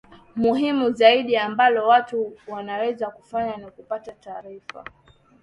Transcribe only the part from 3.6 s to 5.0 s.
kupata taarifa